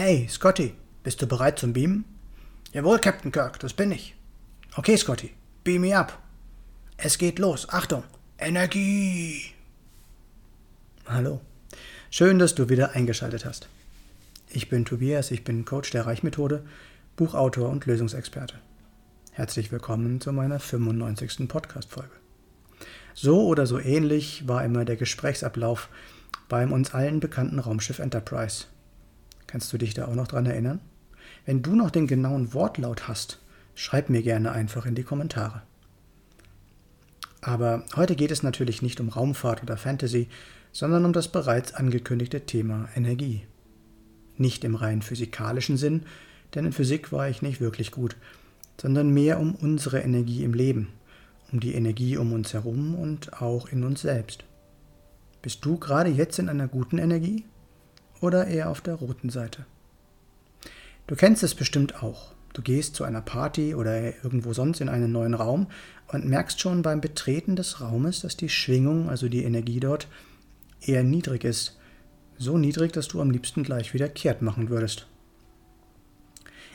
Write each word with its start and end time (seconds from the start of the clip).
Hey, 0.00 0.28
Scotty, 0.30 0.74
bist 1.02 1.20
du 1.20 1.26
bereit 1.26 1.58
zum 1.58 1.72
Beamen? 1.72 2.04
Jawohl, 2.72 3.00
Captain 3.00 3.32
Kirk, 3.32 3.58
das 3.58 3.72
bin 3.72 3.90
ich. 3.90 4.14
Okay, 4.76 4.96
Scotty, 4.96 5.32
beam 5.64 5.80
me 5.80 5.98
up. 5.98 6.16
Es 6.96 7.18
geht 7.18 7.40
los. 7.40 7.68
Achtung. 7.70 8.04
Energie. 8.38 9.42
Hallo. 11.04 11.40
Schön, 12.10 12.38
dass 12.38 12.54
du 12.54 12.68
wieder 12.68 12.92
eingeschaltet 12.92 13.44
hast. 13.44 13.68
Ich 14.48 14.68
bin 14.68 14.84
Tobias, 14.84 15.32
ich 15.32 15.42
bin 15.42 15.64
Coach 15.64 15.90
der 15.90 16.06
Reichmethode, 16.06 16.64
Buchautor 17.16 17.68
und 17.68 17.84
Lösungsexperte. 17.84 18.54
Herzlich 19.32 19.72
willkommen 19.72 20.20
zu 20.20 20.32
meiner 20.32 20.60
95. 20.60 21.48
Podcast-Folge. 21.48 22.14
So 23.14 23.48
oder 23.48 23.66
so 23.66 23.80
ähnlich 23.80 24.46
war 24.46 24.64
immer 24.64 24.84
der 24.84 24.94
Gesprächsablauf 24.94 25.88
beim 26.48 26.70
uns 26.70 26.94
allen 26.94 27.18
bekannten 27.18 27.58
Raumschiff 27.58 27.98
Enterprise. 27.98 28.66
Kannst 29.48 29.72
du 29.72 29.78
dich 29.78 29.94
da 29.94 30.06
auch 30.06 30.14
noch 30.14 30.28
dran 30.28 30.46
erinnern? 30.46 30.78
Wenn 31.44 31.62
du 31.62 31.74
noch 31.74 31.90
den 31.90 32.06
genauen 32.06 32.54
Wortlaut 32.54 33.08
hast, 33.08 33.40
schreib 33.74 34.10
mir 34.10 34.22
gerne 34.22 34.52
einfach 34.52 34.86
in 34.86 34.94
die 34.94 35.02
Kommentare. 35.02 35.62
Aber 37.40 37.84
heute 37.96 38.14
geht 38.14 38.30
es 38.30 38.42
natürlich 38.42 38.82
nicht 38.82 39.00
um 39.00 39.08
Raumfahrt 39.08 39.62
oder 39.62 39.76
Fantasy, 39.76 40.28
sondern 40.70 41.04
um 41.04 41.12
das 41.12 41.28
bereits 41.28 41.72
angekündigte 41.72 42.42
Thema 42.42 42.88
Energie. 42.94 43.46
Nicht 44.36 44.64
im 44.64 44.74
rein 44.74 45.00
physikalischen 45.00 45.76
Sinn, 45.76 46.02
denn 46.54 46.66
in 46.66 46.72
Physik 46.72 47.10
war 47.10 47.28
ich 47.28 47.40
nicht 47.40 47.60
wirklich 47.60 47.90
gut, 47.90 48.16
sondern 48.80 49.10
mehr 49.10 49.40
um 49.40 49.54
unsere 49.54 50.00
Energie 50.00 50.44
im 50.44 50.52
Leben, 50.52 50.88
um 51.50 51.60
die 51.60 51.74
Energie 51.74 52.18
um 52.18 52.32
uns 52.32 52.52
herum 52.52 52.94
und 52.94 53.40
auch 53.40 53.68
in 53.68 53.82
uns 53.82 54.02
selbst. 54.02 54.44
Bist 55.40 55.64
du 55.64 55.78
gerade 55.78 56.10
jetzt 56.10 56.38
in 56.38 56.50
einer 56.50 56.68
guten 56.68 56.98
Energie 56.98 57.44
oder 58.20 58.46
eher 58.46 58.70
auf 58.70 58.80
der 58.80 58.94
roten 58.94 59.30
Seite? 59.30 59.66
Du 61.06 61.16
kennst 61.16 61.42
es 61.42 61.54
bestimmt 61.54 62.02
auch. 62.02 62.32
Du 62.52 62.62
gehst 62.62 62.94
zu 62.94 63.04
einer 63.04 63.20
Party 63.20 63.74
oder 63.74 64.22
irgendwo 64.24 64.52
sonst 64.52 64.80
in 64.80 64.88
einen 64.88 65.12
neuen 65.12 65.34
Raum 65.34 65.68
und 66.08 66.26
merkst 66.26 66.60
schon 66.60 66.82
beim 66.82 67.00
Betreten 67.00 67.56
des 67.56 67.80
Raumes, 67.80 68.20
dass 68.20 68.36
die 68.36 68.48
Schwingung, 68.48 69.08
also 69.08 69.28
die 69.28 69.44
Energie 69.44 69.80
dort, 69.80 70.08
eher 70.80 71.02
niedrig 71.02 71.44
ist. 71.44 71.78
So 72.38 72.58
niedrig, 72.58 72.92
dass 72.92 73.08
du 73.08 73.20
am 73.20 73.30
liebsten 73.30 73.62
gleich 73.62 73.94
wieder 73.94 74.08
kehrt 74.08 74.42
machen 74.42 74.70
würdest. 74.70 75.06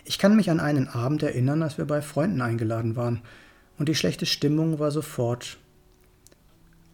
Ich 0.05 0.19
kann 0.19 0.35
mich 0.35 0.49
an 0.49 0.59
einen 0.59 0.87
Abend 0.87 1.23
erinnern, 1.23 1.63
als 1.63 1.77
wir 1.77 1.85
bei 1.85 2.01
Freunden 2.01 2.41
eingeladen 2.41 2.95
waren, 2.95 3.21
und 3.77 3.89
die 3.89 3.95
schlechte 3.95 4.25
Stimmung 4.25 4.79
war 4.79 4.91
sofort 4.91 5.57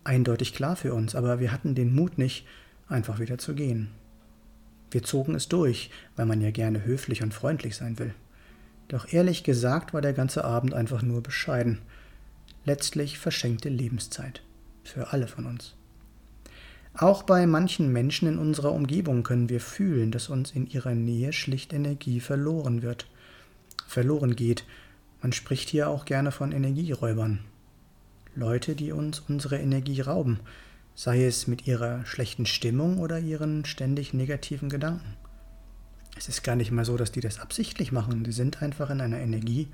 eindeutig 0.04 0.54
klar 0.54 0.76
für 0.76 0.94
uns, 0.94 1.14
aber 1.14 1.40
wir 1.40 1.52
hatten 1.52 1.76
den 1.76 1.94
Mut 1.94 2.18
nicht, 2.18 2.46
einfach 2.88 3.20
wieder 3.20 3.38
zu 3.38 3.54
gehen. 3.54 3.90
Wir 4.92 5.04
zogen 5.04 5.36
es 5.36 5.48
durch, 5.48 5.92
weil 6.16 6.26
man 6.26 6.42
ja 6.42 6.52
gerne 6.52 6.84
höflich 6.84 7.22
und 7.22 7.34
freundlich 7.34 7.76
sein 7.76 8.00
will. 8.00 8.14
Doch 8.88 9.14
ehrlich 9.14 9.44
gesagt 9.44 9.94
war 9.94 10.02
der 10.02 10.14
ganze 10.14 10.44
Abend 10.44 10.74
einfach 10.74 11.02
nur 11.02 11.22
bescheiden. 11.22 11.80
Letztlich 12.66 13.20
verschenkte 13.20 13.70
Lebenszeit. 13.70 14.42
Für 14.84 15.14
alle 15.14 15.28
von 15.28 15.46
uns. 15.46 15.76
Auch 16.96 17.24
bei 17.24 17.46
manchen 17.46 17.94
Menschen 17.94 18.28
in 18.28 18.40
unserer 18.40 18.72
Umgebung 18.74 19.24
können 19.24 19.48
wir 19.48 19.62
fühlen, 19.62 20.12
dass 20.12 20.28
uns 20.28 20.52
in 20.52 20.68
ihrer 20.68 20.96
Nähe 20.96 21.32
schlicht 21.34 21.72
Energie 21.72 22.20
verloren 22.20 22.82
wird. 22.82 23.06
Verloren 23.88 24.36
geht. 24.36 24.66
Man 25.22 25.32
spricht 25.32 25.70
hier 25.70 25.88
auch 25.88 26.06
gerne 26.06 26.32
von 26.32 26.52
Energieräubern. 26.52 27.40
Leute, 28.36 28.76
die 28.76 28.92
uns 28.92 29.20
unsere 29.20 29.60
Energie 29.60 30.02
rauben, 30.02 30.40
sei 30.96 31.26
es 31.26 31.48
mit 31.48 31.68
ihrer 31.68 32.06
schlechten 32.06 32.46
Stimmung 32.46 33.00
oder 33.00 33.20
ihren 33.20 33.66
ständig 33.66 34.14
negativen 34.14 34.70
Gedanken. 34.70 35.16
Es 36.18 36.28
ist 36.28 36.44
gar 36.44 36.56
nicht 36.56 36.72
mal 36.72 36.86
so, 36.86 36.98
dass 36.98 37.12
die 37.12 37.22
das 37.22 37.40
absichtlich 37.40 37.92
machen, 37.92 38.24
die 38.24 38.32
sind 38.32 38.62
einfach 38.62 38.90
in 38.90 39.00
einer 39.00 39.20
Energie, 39.20 39.70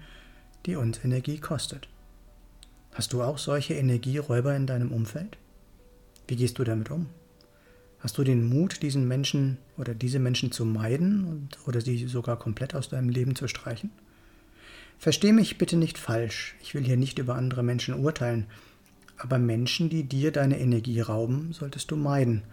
die 0.66 0.76
uns 0.76 1.04
Energie 1.04 1.40
kostet. 1.40 1.88
Hast 2.94 3.14
du 3.14 3.24
auch 3.24 3.38
solche 3.38 3.74
Energieräuber 3.74 4.56
in 4.56 4.68
deinem 4.68 4.92
Umfeld? 4.92 5.38
Wie 6.28 6.36
gehst 6.36 6.60
du 6.60 6.64
damit 6.64 6.92
um? 6.92 7.08
Hast 8.00 8.18
du 8.18 8.24
den 8.24 8.48
Mut, 8.48 8.84
diesen 8.84 9.08
Menschen 9.08 9.58
oder 9.78 9.96
diese 9.96 10.20
Menschen 10.20 10.52
zu 10.52 10.64
meiden 10.64 11.26
und, 11.26 11.58
oder 11.68 11.82
sie 11.82 12.06
sogar 12.08 12.38
komplett 12.38 12.76
aus 12.76 12.90
deinem 12.90 13.10
Leben 13.10 13.36
zu 13.36 13.48
streichen? 13.48 13.90
Versteh 15.00 15.32
mich 15.32 15.58
bitte 15.58 15.76
nicht 15.76 15.98
falsch, 15.98 16.56
ich 16.62 16.76
will 16.76 16.84
hier 16.84 16.98
nicht 16.98 17.20
über 17.20 17.36
andere 17.36 17.64
Menschen 17.64 17.96
urteilen, 17.96 18.46
aber 19.18 19.40
Menschen, 19.40 19.90
die 19.90 20.04
dir 20.04 20.32
deine 20.32 20.60
Energie 20.60 21.00
rauben, 21.00 21.54
solltest 21.54 21.92
du 21.92 21.96
meiden, 21.96 22.44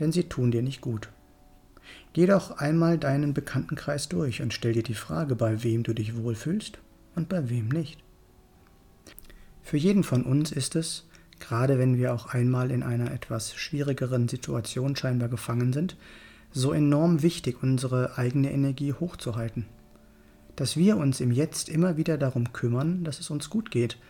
denn 0.00 0.12
sie 0.12 0.24
tun 0.24 0.50
dir 0.50 0.62
nicht 0.62 0.80
gut. 0.80 1.08
Geh 2.12 2.26
doch 2.26 2.58
einmal 2.58 2.98
deinen 2.98 3.34
Bekanntenkreis 3.34 4.08
durch 4.08 4.42
und 4.42 4.54
stell 4.54 4.72
dir 4.72 4.82
die 4.82 4.94
Frage, 4.94 5.36
bei 5.36 5.62
wem 5.62 5.82
du 5.82 5.92
dich 5.92 6.16
wohlfühlst 6.16 6.78
und 7.14 7.28
bei 7.28 7.48
wem 7.48 7.68
nicht. 7.68 8.02
Für 9.62 9.76
jeden 9.76 10.04
von 10.04 10.22
uns 10.24 10.52
ist 10.52 10.76
es, 10.76 11.08
gerade 11.40 11.78
wenn 11.78 11.96
wir 11.96 12.14
auch 12.14 12.26
einmal 12.26 12.70
in 12.70 12.82
einer 12.82 13.10
etwas 13.10 13.54
schwierigeren 13.54 14.28
Situation 14.28 14.96
scheinbar 14.96 15.28
gefangen 15.28 15.72
sind, 15.72 15.96
so 16.52 16.72
enorm 16.72 17.22
wichtig, 17.22 17.62
unsere 17.62 18.16
eigene 18.16 18.52
Energie 18.52 18.92
hochzuhalten. 18.92 19.66
Dass 20.54 20.76
wir 20.76 20.96
uns 20.96 21.20
im 21.20 21.32
Jetzt 21.32 21.68
immer 21.68 21.96
wieder 21.96 22.16
darum 22.16 22.52
kümmern, 22.52 23.02
dass 23.04 23.20
es 23.20 23.30
uns 23.30 23.48
gut 23.48 23.70
geht– 23.70 23.98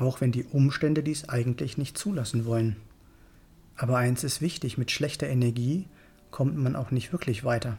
auch 0.00 0.20
wenn 0.20 0.32
die 0.32 0.44
Umstände 0.44 1.02
dies 1.02 1.28
eigentlich 1.28 1.78
nicht 1.78 1.98
zulassen 1.98 2.44
wollen. 2.44 2.76
Aber 3.76 3.96
eins 3.96 4.24
ist 4.24 4.40
wichtig, 4.40 4.78
mit 4.78 4.90
schlechter 4.90 5.28
Energie 5.28 5.86
kommt 6.30 6.56
man 6.56 6.76
auch 6.76 6.90
nicht 6.90 7.12
wirklich 7.12 7.44
weiter. 7.44 7.78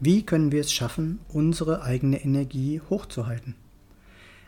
Wie 0.00 0.24
können 0.24 0.52
wir 0.52 0.60
es 0.60 0.72
schaffen, 0.72 1.20
unsere 1.28 1.82
eigene 1.82 2.22
Energie 2.22 2.80
hochzuhalten? 2.88 3.54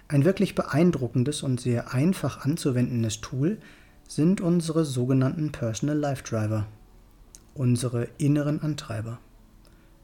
Ein 0.08 0.24
wirklich 0.24 0.54
beeindruckendes 0.54 1.42
und 1.42 1.60
sehr 1.60 1.92
einfach 1.92 2.44
anzuwendendes 2.44 3.20
Tool 3.20 3.58
sind 4.06 4.40
unsere 4.40 4.84
sogenannten 4.84 5.52
Personal 5.52 5.96
Life 5.96 6.24
Driver, 6.24 6.66
unsere 7.54 8.08
inneren 8.18 8.60
Antreiber. 8.60 9.18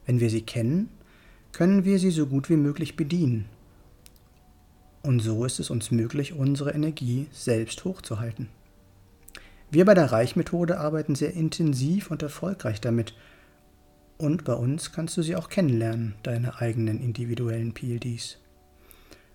Wenn 0.05 0.19
wir 0.19 0.29
sie 0.29 0.41
kennen, 0.41 0.89
können 1.51 1.83
wir 1.85 1.99
sie 1.99 2.11
so 2.11 2.25
gut 2.25 2.49
wie 2.49 2.57
möglich 2.57 2.95
bedienen 2.95 3.45
und 5.07 5.21
so 5.21 5.45
ist 5.45 5.59
es 5.59 5.69
uns 5.69 5.89
möglich, 5.89 6.33
unsere 6.33 6.71
Energie 6.71 7.27
selbst 7.31 7.85
hochzuhalten. 7.85 8.49
Wir 9.71 9.85
bei 9.85 9.93
der 9.93 10.11
Reichmethode 10.11 10.79
arbeiten 10.79 11.15
sehr 11.15 11.33
intensiv 11.33 12.11
und 12.11 12.21
erfolgreich 12.21 12.81
damit. 12.81 13.15
Und 14.17 14.43
bei 14.43 14.53
uns 14.53 14.91
kannst 14.91 15.15
du 15.15 15.21
sie 15.21 15.37
auch 15.37 15.47
kennenlernen, 15.47 16.15
deine 16.23 16.59
eigenen 16.59 17.01
individuellen 17.01 17.73
PLDs. 17.73 18.37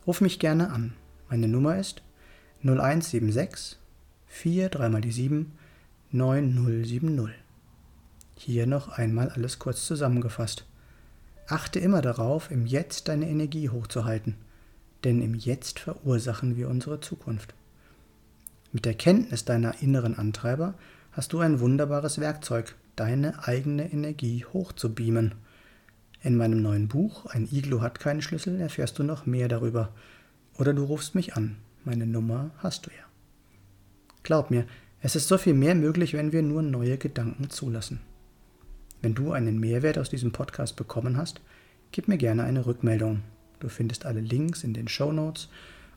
Ruf 0.06 0.20
mich 0.20 0.38
gerne 0.38 0.70
an. 0.70 0.92
Meine 1.30 1.48
Nummer 1.48 1.78
ist 1.78 2.02
0176 2.62 3.78
4 4.26 4.68
3 4.68 4.88
mal 4.90 5.00
die 5.00 5.12
7 5.12 5.52
9070. 6.10 7.34
Hier 8.36 8.66
noch 8.66 8.88
einmal 8.90 9.30
alles 9.30 9.58
kurz 9.58 9.86
zusammengefasst. 9.86 10.66
Achte 11.46 11.78
immer 11.78 12.02
darauf, 12.02 12.50
im 12.50 12.66
Jetzt 12.66 13.08
deine 13.08 13.30
Energie 13.30 13.70
hochzuhalten– 13.70 14.34
denn 15.04 15.22
im 15.22 15.34
Jetzt 15.34 15.78
verursachen 15.78 16.56
wir 16.56 16.68
unsere 16.68 17.00
Zukunft. 17.00 17.54
Mit 18.72 18.84
der 18.84 18.94
Kenntnis 18.94 19.44
deiner 19.44 19.82
inneren 19.82 20.16
Antreiber 20.16 20.74
hast 21.12 21.32
du 21.32 21.40
ein 21.40 21.60
wunderbares 21.60 22.18
Werkzeug, 22.18 22.74
deine 22.96 23.46
eigene 23.46 23.92
Energie 23.92 24.44
hochzubeamen. 24.44 25.34
In 26.22 26.36
meinem 26.36 26.62
neuen 26.62 26.88
Buch 26.88 27.26
Ein 27.26 27.48
Iglo 27.50 27.80
hat 27.80 27.98
keinen 27.98 28.22
Schlüssel 28.22 28.60
erfährst 28.60 28.98
du 28.98 29.02
noch 29.02 29.26
mehr 29.26 29.48
darüber. 29.48 29.92
Oder 30.56 30.72
du 30.72 30.84
rufst 30.84 31.14
mich 31.14 31.34
an. 31.36 31.56
Meine 31.84 32.06
Nummer 32.06 32.50
hast 32.58 32.86
du 32.86 32.90
ja. 32.90 33.04
Glaub 34.22 34.50
mir, 34.50 34.66
es 35.00 35.16
ist 35.16 35.26
so 35.26 35.36
viel 35.36 35.54
mehr 35.54 35.74
möglich, 35.74 36.12
wenn 36.12 36.30
wir 36.30 36.42
nur 36.42 36.62
neue 36.62 36.96
Gedanken 36.96 37.50
zulassen. 37.50 38.00
Wenn 39.00 39.14
du 39.14 39.32
einen 39.32 39.58
Mehrwert 39.58 39.98
aus 39.98 40.10
diesem 40.10 40.30
Podcast 40.30 40.76
bekommen 40.76 41.16
hast, 41.16 41.40
gib 41.90 42.06
mir 42.06 42.18
gerne 42.18 42.44
eine 42.44 42.66
Rückmeldung. 42.66 43.22
Du 43.62 43.68
findest 43.68 44.06
alle 44.06 44.20
Links 44.20 44.64
in 44.64 44.74
den 44.74 44.88
Show 44.88 45.12
Notes 45.12 45.48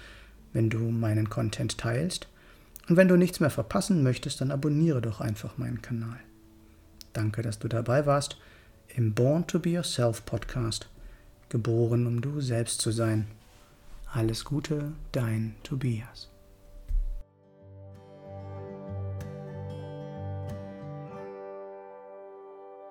wenn 0.52 0.68
du 0.68 0.90
meinen 0.90 1.30
Content 1.30 1.78
teilst. 1.78 2.28
Und 2.86 2.98
wenn 2.98 3.08
du 3.08 3.16
nichts 3.16 3.40
mehr 3.40 3.48
verpassen 3.48 4.02
möchtest, 4.02 4.42
dann 4.42 4.50
abonniere 4.50 5.00
doch 5.00 5.22
einfach 5.22 5.56
meinen 5.56 5.80
Kanal. 5.80 6.20
Danke, 7.14 7.40
dass 7.40 7.58
du 7.58 7.66
dabei 7.66 8.04
warst 8.04 8.36
im 8.94 9.14
Born 9.14 9.46
to 9.46 9.58
Be 9.58 9.70
Yourself 9.70 10.26
Podcast. 10.26 10.90
Geboren, 11.48 12.06
um 12.06 12.20
du 12.20 12.42
selbst 12.42 12.82
zu 12.82 12.90
sein. 12.90 13.26
Alles 14.12 14.44
Gute, 14.44 14.92
dein 15.12 15.54
Tobias. 15.62 16.28